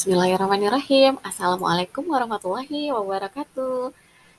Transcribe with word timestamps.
Bismillahirrahmanirrahim. 0.00 1.20
Assalamualaikum 1.20 2.08
warahmatullahi 2.08 2.88
wabarakatuh. 2.88 3.92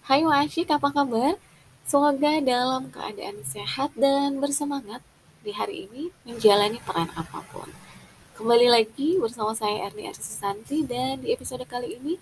Hai 0.10 0.26
Wasyik, 0.26 0.74
apa 0.74 0.90
kabar? 0.90 1.38
Semoga 1.86 2.42
dalam 2.42 2.90
keadaan 2.90 3.46
sehat 3.46 3.94
dan 3.94 4.42
bersemangat 4.42 5.06
di 5.46 5.54
hari 5.54 5.86
ini 5.86 6.10
menjalani 6.26 6.82
peran 6.82 7.14
apa 7.14 7.46
pun. 7.54 7.70
Kembali 8.42 8.74
lagi 8.74 9.22
bersama 9.22 9.54
saya 9.54 9.86
Erni 9.86 10.10
Arsusanti 10.10 10.82
dan 10.82 11.22
di 11.22 11.30
episode 11.30 11.62
kali 11.70 11.94
ini 11.94 12.18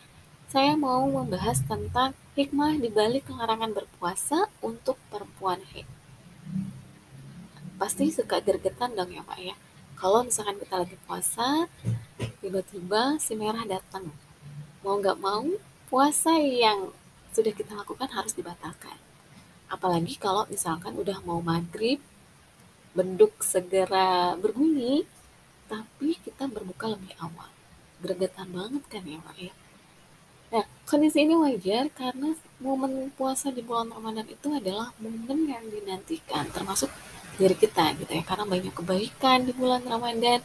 saya 0.51 0.75
mau 0.75 1.07
membahas 1.07 1.63
tentang 1.63 2.11
hikmah 2.35 2.75
di 2.75 2.91
balik 2.91 3.23
larangan 3.31 3.71
berpuasa 3.71 4.51
untuk 4.59 4.99
perempuan 5.07 5.63
haid. 5.71 5.87
Pasti 7.79 8.11
suka 8.11 8.43
gergetan 8.43 8.99
dong 8.99 9.15
ya 9.15 9.23
Pak 9.23 9.39
ya. 9.39 9.55
Kalau 9.95 10.27
misalkan 10.27 10.59
kita 10.59 10.83
lagi 10.83 10.99
puasa, 11.07 11.71
tiba-tiba 12.39 13.19
si 13.19 13.35
merah 13.35 13.63
datang. 13.67 14.11
Mau 14.83 14.95
nggak 14.99 15.19
mau, 15.19 15.45
puasa 15.91 16.39
yang 16.39 16.91
sudah 17.35 17.53
kita 17.53 17.75
lakukan 17.75 18.09
harus 18.11 18.33
dibatalkan. 18.33 18.97
Apalagi 19.69 20.17
kalau 20.17 20.49
misalkan 20.49 20.97
udah 20.97 21.21
mau 21.27 21.43
maghrib, 21.43 22.01
benduk 22.97 23.45
segera 23.45 24.33
berbunyi, 24.39 25.05
tapi 25.69 26.17
kita 26.25 26.49
berbuka 26.49 26.89
lebih 26.97 27.13
awal. 27.21 27.51
Gregetan 28.01 28.49
banget 28.49 28.83
kan 28.89 29.03
ya 29.05 29.19
Pak 29.21 29.37
ya? 29.37 29.53
Nah, 30.49 30.65
kondisi 30.89 31.21
ini 31.21 31.37
wajar 31.37 31.93
karena 31.93 32.33
momen 32.57 33.13
puasa 33.13 33.53
di 33.53 33.61
bulan 33.61 33.93
Ramadan 33.93 34.25
itu 34.25 34.49
adalah 34.49 34.89
momen 34.97 35.45
yang 35.45 35.61
dinantikan, 35.69 36.49
termasuk 36.49 36.89
diri 37.37 37.53
kita 37.53 37.93
gitu 38.01 38.09
ya, 38.09 38.25
karena 38.25 38.49
banyak 38.49 38.73
kebaikan 38.73 39.45
di 39.45 39.53
bulan 39.53 39.85
Ramadan, 39.85 40.41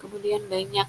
kemudian 0.00 0.48
banyak 0.48 0.88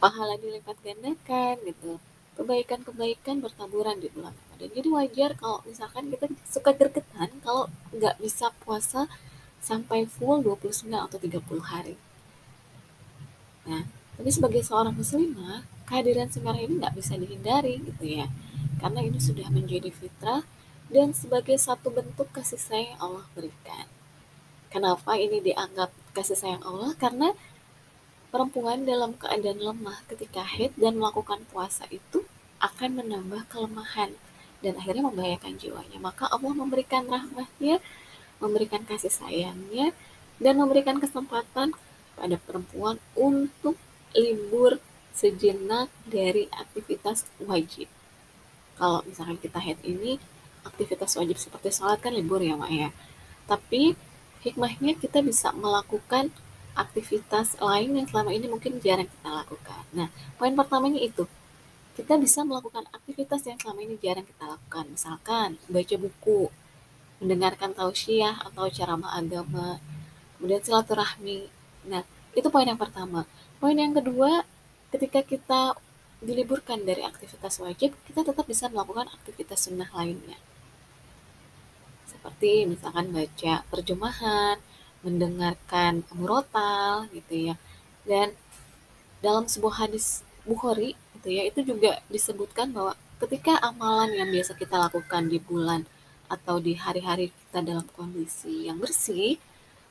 pahala 0.00 0.40
dilipat 0.40 0.80
gandakan 0.80 1.60
gitu. 1.68 2.00
Kebaikan-kebaikan 2.40 3.44
bertaburan 3.44 4.00
di 4.00 4.08
bulan 4.08 4.32
Ramadan. 4.32 4.70
Jadi 4.72 4.88
wajar 4.88 5.30
kalau 5.36 5.60
misalkan 5.68 6.08
kita 6.08 6.32
suka 6.48 6.72
gergetan 6.72 7.28
kalau 7.44 7.68
nggak 7.92 8.16
bisa 8.16 8.48
puasa 8.64 9.12
sampai 9.60 10.08
full 10.08 10.40
29 10.40 10.88
atau 10.88 11.20
30 11.20 11.60
hari. 11.60 12.00
Nah 13.68 13.84
tapi 14.20 14.30
sebagai 14.32 14.60
seorang 14.60 14.92
muslimah 14.92 15.64
kehadiran 15.88 16.28
sekarang 16.28 16.68
ini 16.68 16.74
nggak 16.80 16.96
bisa 16.96 17.16
dihindari 17.16 17.80
gitu 17.84 18.04
ya. 18.04 18.28
Karena 18.80 19.00
ini 19.04 19.20
sudah 19.20 19.48
menjadi 19.52 19.92
fitrah 19.92 20.44
dan 20.92 21.16
sebagai 21.16 21.56
satu 21.56 21.88
bentuk 21.88 22.28
kasih 22.32 22.60
sayang 22.60 23.00
Allah 23.00 23.24
berikan. 23.32 23.88
Kenapa 24.68 25.16
ini 25.16 25.40
dianggap 25.40 25.88
kasih 26.12 26.36
sayang 26.36 26.62
Allah? 26.68 26.92
Karena 27.00 27.32
perempuan 28.30 28.86
dalam 28.86 29.18
keadaan 29.18 29.58
lemah 29.58 30.06
ketika 30.06 30.46
haid 30.46 30.70
dan 30.78 30.96
melakukan 30.96 31.42
puasa 31.50 31.84
itu 31.90 32.22
akan 32.62 33.02
menambah 33.02 33.50
kelemahan 33.50 34.14
dan 34.62 34.78
akhirnya 34.78 35.04
membahayakan 35.10 35.58
jiwanya. 35.58 35.98
Maka 35.98 36.30
Allah 36.30 36.54
memberikan 36.54 37.04
rahmatnya, 37.10 37.82
memberikan 38.38 38.86
kasih 38.86 39.10
sayangnya, 39.10 39.92
dan 40.40 40.56
memberikan 40.56 40.96
kesempatan 41.02 41.76
pada 42.16 42.36
perempuan 42.40 42.96
untuk 43.18 43.76
libur 44.16 44.80
sejenak 45.12 45.90
dari 46.08 46.48
aktivitas 46.52 47.28
wajib. 47.44 47.90
Kalau 48.80 49.04
misalkan 49.04 49.36
kita 49.36 49.60
haid 49.60 49.80
ini, 49.84 50.16
aktivitas 50.64 51.16
wajib 51.20 51.36
seperti 51.36 51.72
sholat 51.72 52.00
kan 52.00 52.12
libur 52.16 52.40
ya 52.40 52.56
Mak 52.56 52.72
ya. 52.72 52.88
Tapi 53.44 53.96
hikmahnya 54.40 54.96
kita 54.96 55.20
bisa 55.20 55.52
melakukan 55.52 56.32
aktivitas 56.74 57.58
lain 57.58 57.96
yang 57.98 58.06
selama 58.06 58.30
ini 58.34 58.46
mungkin 58.46 58.78
jarang 58.82 59.08
kita 59.08 59.30
lakukan. 59.30 59.84
Nah, 59.96 60.08
poin 60.38 60.54
pertamanya 60.54 61.00
itu, 61.02 61.26
kita 61.98 62.16
bisa 62.16 62.46
melakukan 62.46 62.86
aktivitas 62.90 63.44
yang 63.46 63.58
selama 63.60 63.80
ini 63.84 63.94
jarang 64.00 64.26
kita 64.26 64.44
lakukan. 64.46 64.84
Misalkan, 64.90 65.48
baca 65.66 65.96
buku, 65.98 66.50
mendengarkan 67.20 67.76
tausiah 67.76 68.40
atau 68.40 68.66
ceramah 68.72 69.14
agama, 69.14 69.78
kemudian 70.38 70.62
silaturahmi. 70.64 71.50
Nah, 71.90 72.02
itu 72.32 72.48
poin 72.48 72.66
yang 72.66 72.80
pertama. 72.80 73.26
Poin 73.58 73.76
yang 73.76 73.92
kedua, 73.92 74.46
ketika 74.94 75.20
kita 75.26 75.76
diliburkan 76.20 76.84
dari 76.84 77.04
aktivitas 77.04 77.60
wajib, 77.60 77.96
kita 78.04 78.24
tetap 78.24 78.44
bisa 78.44 78.68
melakukan 78.68 79.08
aktivitas 79.12 79.68
sunnah 79.68 79.88
lainnya 79.92 80.36
seperti 82.20 82.68
misalkan 82.68 83.16
baca 83.16 83.64
terjemahan, 83.72 84.60
mendengarkan 85.00 86.04
murotal 86.12 87.08
gitu 87.12 87.52
ya. 87.52 87.54
Dan 88.04 88.36
dalam 89.20 89.48
sebuah 89.48 89.86
hadis 89.86 90.24
Bukhari 90.44 90.96
gitu 91.20 91.28
ya, 91.28 91.42
itu 91.44 91.60
juga 91.62 92.00
disebutkan 92.08 92.72
bahwa 92.72 92.96
ketika 93.20 93.60
amalan 93.60 94.16
yang 94.16 94.28
biasa 94.32 94.56
kita 94.56 94.80
lakukan 94.80 95.28
di 95.28 95.36
bulan 95.36 95.84
atau 96.30 96.56
di 96.62 96.72
hari-hari 96.78 97.28
kita 97.28 97.60
dalam 97.60 97.84
kondisi 97.92 98.64
yang 98.70 98.80
bersih, 98.80 99.36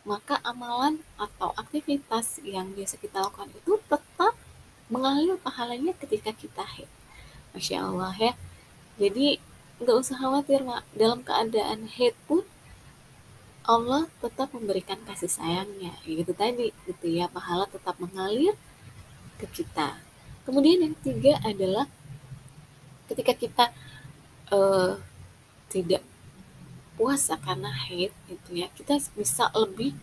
maka 0.07 0.41
amalan 0.41 1.05
atau 1.21 1.53
aktivitas 1.53 2.41
yang 2.41 2.73
biasa 2.73 2.97
kita 2.97 3.21
lakukan 3.21 3.53
itu 3.53 3.77
tetap 3.85 4.33
mengalir 4.89 5.37
pahalanya 5.37 5.93
ketika 6.01 6.33
kita 6.33 6.65
haid. 6.65 6.89
Masya 7.53 7.85
Allah 7.85 8.13
ya. 8.17 8.33
Jadi 8.97 9.37
nggak 9.79 9.95
usah 9.95 10.17
khawatir 10.17 10.65
mak 10.65 10.83
dalam 10.97 11.21
keadaan 11.21 11.85
head 11.87 12.17
pun 12.25 12.43
Allah 13.69 14.09
tetap 14.17 14.49
memberikan 14.49 14.97
kasih 15.05 15.29
sayangnya. 15.29 15.93
Gitu 16.01 16.33
tadi 16.33 16.73
gitu 16.89 17.05
ya. 17.05 17.29
Pahala 17.29 17.69
tetap 17.69 18.01
mengalir 18.01 18.57
ke 19.37 19.45
kita. 19.61 20.01
Kemudian 20.49 20.81
yang 20.81 20.97
ketiga 20.97 21.37
adalah 21.45 21.85
ketika 23.05 23.33
kita 23.37 23.65
uh, 24.49 24.97
tidak 25.69 26.01
puasa 26.97 27.37
karena 27.37 27.69
haid 27.69 28.11
gitu 28.27 28.49
ya 28.59 28.67
kita 28.75 28.99
bisa 29.15 29.47
lebih 29.55 29.95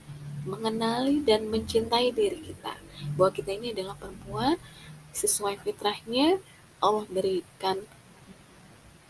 mengenali 0.47 1.27
dan 1.27 1.51
mencintai 1.51 2.15
diri 2.15 2.39
kita. 2.39 2.79
Bahwa 3.19 3.35
kita 3.35 3.51
ini 3.51 3.75
adalah 3.75 3.99
perempuan 3.99 4.63
sesuai 5.11 5.59
fitrahnya 5.67 6.39
Allah 6.79 7.03
berikan 7.11 7.83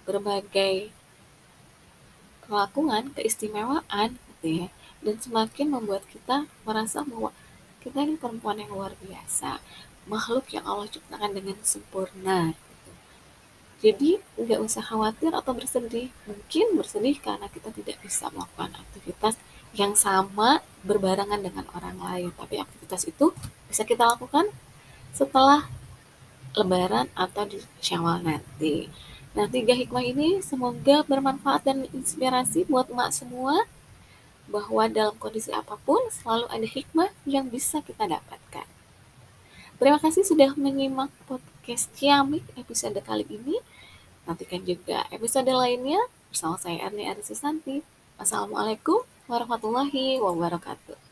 berbagai 0.09 0.89
kelakuan, 2.47 3.11
keistimewaan 3.12 4.16
gitu 4.47 4.62
ya. 4.62 4.69
Dan 5.03 5.19
semakin 5.19 5.67
membuat 5.75 6.07
kita 6.07 6.47
merasa 6.62 7.03
bahwa 7.03 7.34
kita 7.83 8.03
ini 8.03 8.15
perempuan 8.19 8.59
yang 8.59 8.71
luar 8.71 8.95
biasa, 9.03 9.59
makhluk 10.07 10.51
yang 10.55 10.62
Allah 10.67 10.87
ciptakan 10.91 11.34
dengan 11.34 11.59
sempurna. 11.62 12.55
Gitu. 12.55 12.93
Jadi 13.83 14.11
nggak 14.39 14.61
usah 14.62 14.83
khawatir 14.83 15.31
atau 15.34 15.53
bersedih. 15.55 16.11
Mungkin 16.27 16.79
bersedih 16.79 17.19
karena 17.19 17.47
kita 17.51 17.71
tidak 17.75 17.99
bisa 18.03 18.31
melakukan 18.31 18.75
aktivitas 18.75 19.34
yang 19.77 19.93
sama 19.99 20.65
berbarengan 20.83 21.43
dengan 21.43 21.67
orang 21.75 21.99
lain. 21.99 22.31
Tapi 22.34 22.63
aktivitas 22.63 23.07
itu 23.07 23.31
bisa 23.71 23.83
kita 23.87 24.07
lakukan 24.17 24.51
setelah 25.15 25.69
lebaran 26.57 27.07
atau 27.13 27.45
di 27.45 27.61
syawal 27.84 28.25
nanti. 28.25 28.89
Nah, 29.37 29.45
tiga 29.53 29.77
hikmah 29.77 30.01
ini 30.01 30.41
semoga 30.41 31.05
bermanfaat 31.05 31.69
dan 31.69 31.84
inspirasi 31.93 32.65
buat 32.65 32.89
emak 32.89 33.13
semua 33.13 33.69
bahwa 34.47 34.87
dalam 34.87 35.15
kondisi 35.19 35.51
apa 35.51 35.79
pun 35.83 35.99
selalu 36.11 36.47
ada 36.51 36.67
hikmah 36.67 37.11
yang 37.27 37.51
bisa 37.51 37.83
kita 37.83 38.07
dapatkan. 38.07 38.67
Terima 39.77 40.01
kasih 40.01 40.25
sudah 40.25 40.57
menyimak 40.57 41.12
podcast 41.29 41.93
Ciamik 41.93 42.47
episode 42.57 42.97
kali 43.05 43.29
ini. 43.29 43.61
Nantikan 44.25 44.65
juga 44.65 45.05
episode 45.12 45.53
lainnya 45.53 46.01
bersama 46.33 46.57
saya 46.57 46.89
Erni 46.89 47.04
Arisusanti. 47.04 47.84
Wassalamualaikum 48.16 49.04
warahmatullahi 49.28 50.16
wabarakatuh. 50.19 51.06